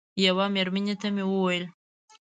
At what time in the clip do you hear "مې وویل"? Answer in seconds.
1.15-1.63